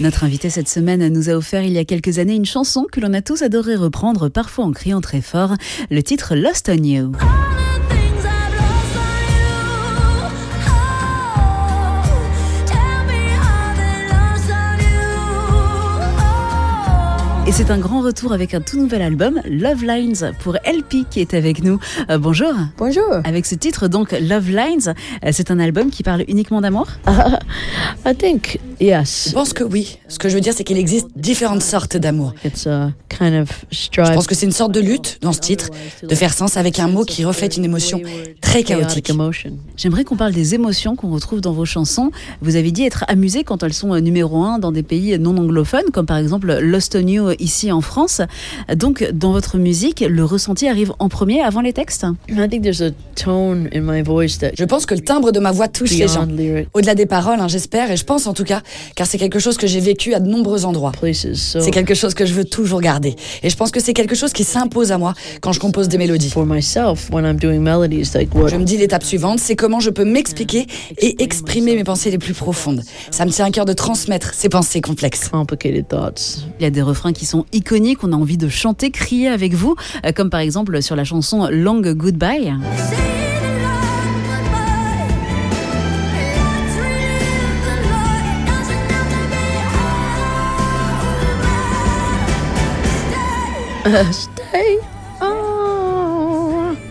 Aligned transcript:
Notre 0.00 0.24
invité 0.24 0.50
cette 0.50 0.68
semaine 0.68 1.06
nous 1.08 1.30
a 1.30 1.34
offert 1.34 1.62
il 1.62 1.72
y 1.72 1.78
a 1.78 1.84
quelques 1.84 2.18
années 2.18 2.34
une 2.34 2.44
chanson 2.44 2.86
que 2.90 2.98
l'on 2.98 3.14
a 3.14 3.22
tous 3.22 3.42
adoré 3.42 3.76
reprendre, 3.76 4.28
parfois 4.28 4.64
en 4.64 4.72
criant 4.72 5.00
très 5.00 5.20
fort, 5.20 5.54
le 5.90 6.02
titre 6.02 6.34
Lost 6.34 6.68
on 6.68 6.82
You. 6.82 7.12
C'est 17.56 17.70
un 17.70 17.78
grand 17.78 18.00
retour 18.00 18.32
avec 18.32 18.52
un 18.52 18.60
tout 18.60 18.76
nouvel 18.76 19.00
album, 19.00 19.40
Love 19.44 19.84
Lines, 19.84 20.32
pour 20.40 20.54
LP 20.54 21.08
qui 21.08 21.20
est 21.20 21.34
avec 21.34 21.62
nous. 21.62 21.78
Euh, 22.10 22.18
bonjour. 22.18 22.52
Bonjour. 22.76 23.20
Avec 23.22 23.46
ce 23.46 23.54
titre, 23.54 23.86
donc, 23.86 24.10
Love 24.10 24.50
Lines, 24.50 24.92
euh, 25.24 25.30
c'est 25.30 25.52
un 25.52 25.60
album 25.60 25.90
qui 25.90 26.02
parle 26.02 26.24
uniquement 26.26 26.60
d'amour? 26.60 26.88
I 28.04 28.12
think 28.16 28.58
yes. 28.80 29.26
Je 29.28 29.34
pense 29.34 29.52
que 29.52 29.64
oui. 29.64 29.98
Ce 30.08 30.18
que 30.18 30.28
je 30.28 30.34
veux 30.34 30.40
dire, 30.40 30.52
c'est 30.54 30.64
qu'il 30.64 30.78
existe 30.78 31.08
différentes 31.16 31.62
sortes 31.62 31.96
d'amour. 31.96 32.34
It's 32.44 32.66
a 32.66 32.92
kind 33.08 33.34
of 33.34 33.64
Je 33.70 33.88
pense 33.90 34.26
que 34.26 34.34
c'est 34.34 34.46
une 34.46 34.52
sorte 34.52 34.72
de 34.72 34.80
lutte 34.80 35.18
dans 35.20 35.32
ce 35.32 35.40
titre, 35.40 35.70
de 36.02 36.14
faire 36.14 36.32
sens 36.32 36.56
avec 36.56 36.78
un 36.78 36.88
mot 36.88 37.04
qui 37.04 37.24
reflète 37.24 37.56
une 37.56 37.64
émotion 37.64 38.00
très 38.40 38.62
chaotique. 38.62 39.10
emotion. 39.10 39.50
J'aimerais 39.76 40.04
qu'on 40.04 40.16
parle 40.16 40.32
des 40.32 40.54
émotions 40.54 40.96
qu'on 40.96 41.10
retrouve 41.10 41.40
dans 41.40 41.52
vos 41.52 41.64
chansons. 41.64 42.10
Vous 42.40 42.56
avez 42.56 42.70
dit 42.70 42.84
être 42.84 43.04
amusé 43.08 43.44
quand 43.44 43.62
elles 43.62 43.72
sont 43.72 43.92
euh, 43.94 44.00
numéro 44.00 44.42
un 44.42 44.58
dans 44.58 44.72
des 44.72 44.82
pays 44.82 45.18
non 45.18 45.36
anglophones, 45.36 45.90
comme 45.92 46.06
par 46.06 46.18
exemple 46.18 46.52
Lost 46.60 46.96
on 46.96 47.06
You 47.06 47.30
ici 47.38 47.72
en 47.72 47.80
France. 47.80 48.20
Donc, 48.74 49.08
dans 49.12 49.32
votre 49.32 49.58
musique, 49.58 50.04
le 50.06 50.24
ressenti 50.24 50.68
arrive 50.68 50.92
en 50.98 51.08
premier 51.08 51.40
avant 51.42 51.60
les 51.60 51.72
textes? 51.72 52.06
I 52.28 52.48
think 52.48 52.62
there's 52.62 52.82
a 52.82 52.90
tone 53.14 53.68
in 53.74 53.80
my 53.80 54.02
voice 54.02 54.38
that 54.40 54.50
Je 54.56 54.64
pense 54.64 54.86
que 54.86 54.94
le 54.94 55.00
timbre 55.00 55.32
de 55.32 55.40
ma 55.40 55.52
voix 55.52 55.68
touche 55.68 55.92
les 55.92 56.08
gens. 56.08 56.26
Au-delà 56.74 56.94
des 56.94 57.06
paroles, 57.06 57.40
hein, 57.40 57.48
j'espère, 57.48 57.90
et 57.90 57.96
je 57.96 58.04
pense 58.04 58.26
en 58.26 58.34
tout 58.34 58.44
cas, 58.44 58.62
car 58.94 59.06
c'est 59.06 59.18
quelque 59.18 59.38
chose 59.38 59.56
que 59.56 59.66
j'ai 59.66 59.80
vécu 59.80 60.14
à 60.14 60.20
de 60.20 60.28
nombreux 60.28 60.64
endroits. 60.64 60.92
C'est 61.12 61.70
quelque 61.70 61.94
chose 61.94 62.14
que 62.14 62.26
je 62.26 62.34
veux 62.34 62.44
toujours 62.44 62.80
garder. 62.80 63.16
Et 63.42 63.50
je 63.50 63.56
pense 63.56 63.70
que 63.70 63.80
c'est 63.80 63.94
quelque 63.94 64.14
chose 64.14 64.32
qui 64.32 64.44
s'impose 64.44 64.92
à 64.92 64.98
moi 64.98 65.14
quand 65.40 65.52
je 65.52 65.60
compose 65.60 65.88
des 65.88 65.98
mélodies. 65.98 66.30
for 66.30 66.46
myself, 66.46 67.10
when 67.10 67.24
I'm 67.24 67.38
doing 67.38 67.60
melodies, 67.60 68.14
like 68.14 68.34
what 68.34 68.48
Je 68.48 68.56
me 68.56 68.64
dis 68.64 68.76
l'étape 68.76 69.04
suivante, 69.04 69.38
c'est 69.40 69.56
comment 69.56 69.80
je 69.80 69.90
peux 69.90 70.04
m'expliquer 70.04 70.66
et 70.98 71.22
exprimer 71.22 71.74
mes 71.74 71.84
pensées 71.84 72.10
les 72.10 72.18
plus 72.18 72.34
profondes. 72.34 72.82
Ça 73.10 73.24
me 73.24 73.30
tient 73.30 73.46
à 73.46 73.50
cœur 73.50 73.64
de 73.64 73.72
transmettre 73.72 74.34
ces 74.34 74.48
pensées 74.48 74.80
complexes. 74.80 75.30
Il 75.64 76.62
y 76.62 76.66
a 76.66 76.70
des 76.70 76.82
refrains 76.82 77.12
qui 77.12 77.26
sont 77.26 77.46
iconiques, 77.52 78.02
on 78.02 78.12
a 78.12 78.16
envie 78.16 78.36
de 78.36 78.48
chanter, 78.48 78.90
crier 78.90 79.28
avec 79.28 79.54
vous, 79.54 79.74
euh, 80.04 80.12
comme 80.12 80.30
par 80.30 80.40
exemple 80.40 80.80
sur 80.82 80.96
la 80.96 81.04
chanson 81.04 81.48
Long 81.50 81.80
Goodbye. 81.80 82.54
Stay. 94.12 94.93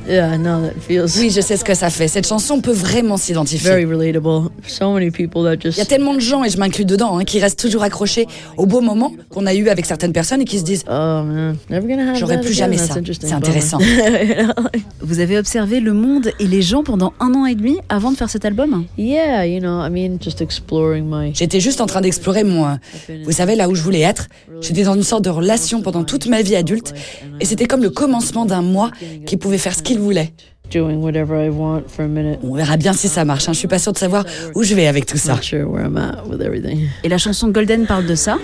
Yeah, 0.08 0.38
now 0.38 0.62
that 0.62 0.74
feels 0.82 1.08
Oui, 1.18 1.30
je 1.30 1.40
sais 1.42 1.56
ce 1.58 1.64
que 1.64 1.74
ça 1.74 1.90
fait. 1.90 2.08
Cette 2.08 2.28
chanson 2.28 2.60
peut 2.62 2.74
vraiment 2.74 3.16
s'identifier. 3.18 3.70
very 3.70 3.86
relatable. 3.86 4.50
So 4.68 4.92
many 4.94 5.12
people 5.12 5.44
that 5.44 5.58
just 5.60 5.78
Il 5.78 5.80
y 5.80 5.82
a 5.82 5.86
tellement 5.86 6.14
de 6.14 6.20
gens, 6.20 6.44
et 6.44 6.50
je 6.50 6.58
m'inclus 6.58 6.86
dedans, 6.86 7.18
hein, 7.18 7.24
qui 7.24 7.40
restent 7.40 7.60
toujours 7.60 7.84
accrochés 7.84 8.28
aux 8.58 8.66
beaux 8.66 8.82
moments 8.82 9.14
qu'on 9.30 9.46
a 9.46 9.54
eu 9.54 9.70
avec 9.70 9.86
certaines 9.86 10.12
personnes 10.14 10.42
et 10.42 10.46
qui 10.46 10.60
se 10.60 10.64
disent 10.64 10.84
Oh 10.88 10.92
man, 11.24 11.56
never 11.70 11.88
gonna 11.88 12.12
have 12.12 12.18
J'aurais 12.20 12.42
plus 12.42 12.54
jamais 12.54 12.78
ça. 12.78 12.96
interesting. 12.96 13.30
C'est 13.30 13.36
intéressant. 13.36 13.78
Vous 15.02 15.20
avez 15.20 15.38
observé 15.38 15.80
le 15.80 15.94
monde 15.94 16.32
et 16.40 16.48
les 16.48 16.62
gens 16.62 16.84
pendant 16.84 17.14
un 17.20 17.34
an 17.34 17.46
et 17.46 17.56
demi 17.56 17.78
avant 17.90 18.12
de 18.12 18.18
faire 18.18 18.30
cet 18.30 18.46
album? 18.46 18.86
Yeah, 18.98 19.46
you 19.46 19.60
know, 19.60 19.82
I 19.86 19.90
mean, 19.90 20.18
just 20.22 20.42
exploring 20.42 21.06
my. 21.08 21.32
J'étais 21.34 21.60
juste 21.60 21.82
en 21.82 21.86
train 21.86 22.02
d'explorer 22.02 22.44
mon... 22.44 22.78
Vous 23.26 23.32
savez, 23.32 23.56
là 23.56 23.70
où 23.70 23.76
je 23.76 23.82
voulais 23.82 24.02
être. 24.02 24.28
J'étais 24.62 24.84
dans 24.84 24.96
une 24.96 25.04
sorte 25.04 25.24
de 25.24 25.30
relation 25.30 25.82
pendant 25.82 26.04
toute 26.04 26.28
ma 26.28 26.42
vie 26.42 26.56
adulte. 26.56 26.94
Et 27.40 27.46
c'était 27.46 27.66
comme 27.66 27.82
le 27.84 27.90
commencement 27.90 28.46
d'un 28.46 28.62
moi 28.62 28.92
qui 29.26 29.38
pouvait 29.38 29.58
faire 29.58 29.76
ce 29.76 29.82
qu'il 29.82 29.93
voulait. 30.00 30.34
doing 30.72 31.02
whatever 31.04 31.36
I 31.46 31.50
want 31.50 31.84
for 31.88 32.04
a 32.06 32.08
minute. 32.08 32.40
On 32.44 32.56
verra 32.56 32.78
bien 32.78 32.94
si 32.94 33.08
ça 33.08 33.26
marche. 33.26 33.48
hein. 33.48 33.54
Je 33.54 33.60
suis 33.60 33.68
pas 33.68 33.78
sûre 33.80 33.94
de 33.94 33.98
savoir 34.00 34.26
où 34.56 34.64
je 34.64 34.74
vais 34.74 34.88
avec 34.88 35.06
tout 35.06 35.18
ça. 35.18 35.34
Not 35.36 35.42
sure 35.44 35.70
where 35.70 35.86
I'm 35.86 35.98
at 35.98 36.24
with 36.28 36.42
everything. 36.42 36.88
Et 37.04 37.10
la 37.10 37.18
chanson 37.20 37.50
Golden 37.50 37.86
parle 37.86 38.08
de 38.08 38.16
ça? 38.16 38.38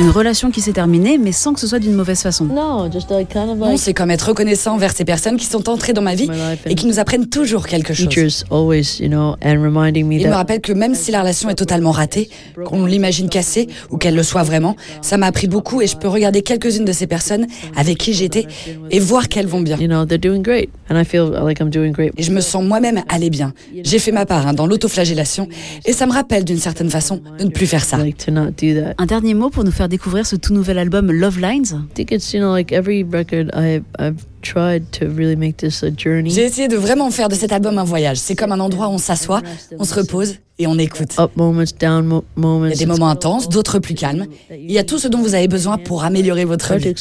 Une 0.00 0.10
relation 0.10 0.50
qui 0.50 0.60
s'est 0.60 0.72
terminée, 0.72 1.18
mais 1.18 1.30
sans 1.30 1.54
que 1.54 1.60
ce 1.60 1.68
soit 1.68 1.78
d'une 1.78 1.92
mauvaise 1.94 2.20
façon. 2.20 2.46
No, 2.46 2.90
just 2.90 3.10
like 3.12 3.28
kind 3.28 3.48
of 3.48 3.58
Non, 3.58 3.76
c'est 3.76 3.94
comme 3.94 4.10
être 4.10 4.28
reconnaissant 4.30 4.74
envers 4.74 4.90
ces 4.90 5.04
personnes 5.04 5.36
qui 5.36 5.46
sont 5.46 5.68
entrées 5.68 5.92
dans 5.92 6.02
ma 6.02 6.16
vie 6.16 6.28
my 6.28 6.34
life 6.34 6.62
et 6.66 6.74
qui 6.74 6.86
nous 6.86 6.98
apprennent 6.98 7.28
toujours 7.28 7.68
quelque 7.68 7.94
chose. 7.94 8.08
teachers 8.08 8.44
always, 8.50 8.98
you 8.98 9.06
know, 9.08 9.36
and 9.40 9.62
reminding 9.62 10.08
me 10.08 10.14
Il 10.16 10.24
me 10.26 10.30
that 10.30 10.36
rappelle 10.36 10.60
que 10.60 10.72
même 10.72 10.96
si 10.96 11.12
la 11.12 11.20
relation 11.20 11.48
est 11.48 11.54
totalement 11.54 11.92
ratée, 11.92 12.28
qu'on 12.64 12.86
l'imagine 12.86 13.28
cassée 13.28 13.68
ou 13.90 13.96
qu'elle 13.96 14.16
le 14.16 14.24
soit 14.24 14.42
vraiment, 14.42 14.74
ça 15.00 15.16
m'a 15.16 15.26
appris 15.26 15.46
beaucoup 15.46 15.80
et 15.80 15.86
je 15.86 15.96
peux 15.96 16.08
regarder 16.08 16.42
quelques-unes 16.42 16.84
de 16.84 16.92
ces 16.92 17.06
personnes 17.06 17.46
avec 17.76 17.96
qui 17.98 18.14
j'étais 18.14 18.48
et 18.90 18.98
voir 18.98 19.28
qu'elles 19.28 19.46
vont 19.46 19.60
bien. 19.60 19.76
you 19.78 19.86
know 19.86 20.04
they're 20.04 20.18
doing 20.18 20.42
great, 20.42 20.70
and 20.90 21.00
I 21.00 21.04
feel 21.04 21.30
like 21.44 21.60
I'm 21.60 21.70
doing 21.70 21.92
great. 21.92 22.12
Et 22.16 22.24
je 22.24 22.32
me 22.32 22.40
sens 22.40 22.64
moi-même 22.64 23.04
aller 23.08 23.30
bien. 23.30 23.52
J'ai 23.84 24.00
fait 24.00 24.10
ma 24.12 24.26
part 24.26 24.48
hein, 24.48 24.54
dans 24.54 24.66
l'autoflagellation 24.66 25.46
et 25.84 25.92
ça 25.92 26.06
me 26.06 26.12
rappelle 26.12 26.44
d'une 26.44 26.58
certaine 26.58 26.90
façon 26.90 27.20
de 27.38 27.44
ne 27.44 27.50
plus 27.50 27.66
faire 27.68 27.84
ça. 27.84 27.98
Un 28.26 29.06
dernier 29.06 29.34
mot 29.34 29.50
pour 29.50 29.62
nous 29.62 29.70
faire 29.70 29.83
découvrir 29.88 30.26
ce 30.26 30.36
tout 30.36 30.52
nouvel 30.52 30.78
album 30.78 31.10
Love 31.12 31.38
Lines. 31.40 31.76
I 31.90 31.94
think 31.94 32.12
it's 32.12 32.32
you 32.32 32.40
know 32.40 32.52
like 32.54 32.72
every 32.72 33.02
record 33.04 33.50
I 33.54 33.82
I've 33.98 34.24
tried 34.42 34.90
to 34.98 35.06
really 35.06 35.36
make 35.36 35.56
this 35.56 35.82
a 35.82 35.90
journey. 35.96 36.30
J'ai 36.30 36.44
essayé 36.44 36.68
de 36.68 36.76
vraiment 36.76 37.10
faire 37.10 37.28
de 37.28 37.34
cet 37.34 37.52
album 37.52 37.78
un 37.78 37.84
voyage. 37.84 38.18
C'est 38.18 38.34
comme 38.34 38.52
un 38.52 38.60
endroit 38.60 38.88
où 38.88 38.92
on 38.92 38.98
s'assoit, 38.98 39.40
on 39.78 39.84
se 39.84 39.94
repose 39.94 40.34
et 40.58 40.66
on 40.66 40.78
écoute. 40.78 41.14
Up 41.18 41.30
moments, 41.36 41.64
down 41.80 42.04
mo- 42.06 42.24
moments. 42.36 42.66
Il 42.66 42.70
y 42.70 42.74
a 42.74 42.76
des 42.76 42.86
moments 42.86 43.08
intenses, 43.08 43.48
d'autres 43.48 43.78
plus 43.78 43.94
calmes. 43.94 44.26
Il 44.50 44.70
y 44.70 44.78
a 44.78 44.84
tout 44.84 44.98
ce 44.98 45.08
dont 45.08 45.20
vous 45.22 45.34
avez 45.34 45.48
besoin 45.48 45.78
pour 45.78 46.04
améliorer 46.04 46.44
votre 46.44 46.74
vie. 46.74 46.92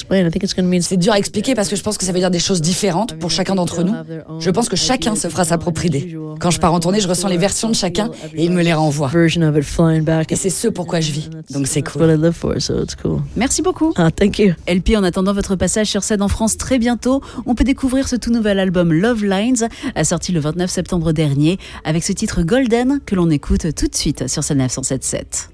C'est 0.81 0.97
dur 0.97 1.13
à 1.13 1.17
expliquer 1.19 1.53
parce 1.53 1.67
que 1.69 1.75
je 1.75 1.83
pense 1.83 1.97
que 1.97 2.05
ça 2.05 2.11
veut 2.13 2.19
dire 2.19 2.31
des 2.31 2.39
choses 2.39 2.61
différentes 2.61 3.19
pour 3.19 3.29
chacun 3.29 3.55
d'entre 3.55 3.83
nous. 3.83 3.93
Je 4.39 4.49
pense 4.49 4.69
que 4.69 4.77
chacun 4.77 5.15
se 5.15 5.27
fera 5.27 5.43
sa 5.43 5.57
propre 5.57 5.85
idée. 5.85 6.15
Quand 6.39 6.51
je 6.51 6.59
pars 6.59 6.73
en 6.73 6.79
tournée, 6.79 6.99
je 6.99 7.07
ressens 7.07 7.27
les 7.27 7.37
versions 7.37 7.69
de 7.69 7.75
chacun 7.75 8.09
et 8.33 8.45
il 8.45 8.51
me 8.51 8.61
les 8.61 8.73
renvoie. 8.73 9.09
Et 10.29 10.35
c'est 10.35 10.49
ce 10.49 10.67
pourquoi 10.67 10.99
je 10.99 11.11
vis. 11.11 11.29
Donc 11.51 11.67
c'est 11.67 11.81
cool. 11.81 12.01
Merci 13.35 13.61
beaucoup. 13.61 13.93
Ah, 13.95 14.11
thank 14.11 14.39
you. 14.39 14.53
LP, 14.67 14.95
en 14.95 15.03
attendant 15.03 15.33
votre 15.33 15.55
passage 15.55 15.87
sur 15.87 16.03
scène 16.03 16.21
en 16.21 16.27
France 16.27 16.57
très 16.57 16.79
bientôt, 16.79 17.21
on 17.45 17.55
peut 17.55 17.63
découvrir 17.63 18.07
ce 18.07 18.15
tout 18.15 18.31
nouvel 18.31 18.59
album 18.59 18.93
Love 18.93 19.23
Lines, 19.25 19.67
sorti 20.03 20.31
le 20.31 20.39
29 20.39 20.69
septembre 20.69 21.11
dernier, 21.11 21.57
avec 21.83 22.03
ce 22.03 22.13
titre 22.13 22.43
Golden 22.43 22.99
que 23.05 23.15
l'on 23.15 23.29
écoute 23.29 23.73
tout 23.75 23.87
de 23.87 23.95
suite 23.95 24.27
sur 24.27 24.43
scène 24.43 24.59
977. 24.59 25.52